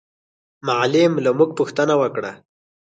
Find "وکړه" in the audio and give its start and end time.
2.01-2.31